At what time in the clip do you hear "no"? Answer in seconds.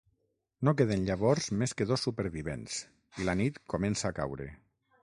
0.69-0.71